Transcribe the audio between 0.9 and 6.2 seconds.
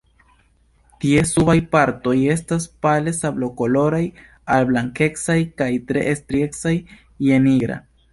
Ties subaj partoj estas pale sablokoloraj al blankecaj kaj tre